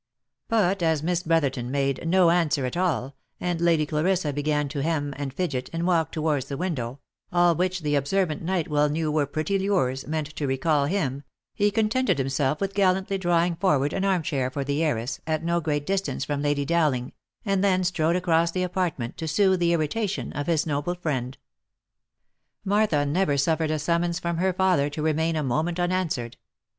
But 0.47 0.81
as 0.81 1.03
Miss 1.03 1.21
Brotherton 1.21 1.69
made 1.69 2.07
no 2.09 2.31
an 2.31 2.49
swer 2.49 2.65
at 2.65 2.75
all, 2.75 3.13
and 3.39 3.61
Lady 3.61 3.85
Clarissa 3.85 4.33
began 4.33 4.67
to 4.69 4.81
hem, 4.81 5.13
and 5.15 5.31
fidget, 5.31 5.69
and 5.71 5.85
walk 5.85 6.11
to 6.13 6.21
wards 6.23 6.47
the 6.47 6.57
window, 6.57 6.99
all 7.31 7.53
which 7.53 7.81
the 7.81 7.93
observant 7.93 8.41
knight 8.41 8.67
well 8.67 8.89
knew 8.89 9.11
were 9.11 9.27
pretty 9.27 9.59
lures, 9.59 10.07
meant 10.07 10.35
to 10.37 10.47
recal 10.47 10.85
him, 10.85 11.21
he 11.53 11.69
contented 11.69 12.17
himself 12.17 12.59
with 12.59 12.73
gallantly 12.73 13.19
drawing 13.19 13.55
forward 13.57 13.93
an 13.93 14.03
arm 14.03 14.23
chair 14.23 14.49
for 14.49 14.63
the 14.63 14.83
heiress, 14.83 15.21
at 15.27 15.43
no 15.43 15.61
great 15.61 15.85
distance 15.85 16.25
from 16.25 16.41
Lady 16.41 16.65
Dowling, 16.65 17.11
and 17.45 17.63
then 17.63 17.83
strode 17.83 18.15
across 18.15 18.49
the 18.49 18.63
apartment 18.63 19.17
to 19.17 19.27
sooth 19.27 19.59
the 19.59 19.71
irritation 19.71 20.33
of 20.33 20.47
his 20.47 20.65
noble 20.65 20.95
friend. 20.95 21.37
Martha 22.65 23.05
never 23.05 23.37
suffered 23.37 23.69
a 23.69 23.77
summons 23.77 24.17
from 24.17 24.37
her 24.37 24.51
father 24.51 24.89
to 24.89 25.03
remain 25.03 25.35
a 25.35 25.43
mo 25.43 25.59
OF 25.59 25.65
MICHAEL 25.65 25.65
ARMSTRONG. 25.65 25.65
171 25.65 25.65
ment 25.67 25.79
unanswered. 25.79 26.37